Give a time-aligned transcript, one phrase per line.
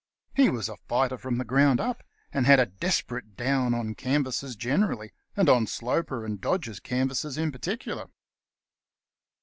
[0.33, 2.01] He was a fighter from the ground up,
[2.33, 7.51] and had a desperate "down" on canvassers generally, and on Sloper and Dodge's canvassers in
[7.51, 8.07] particular.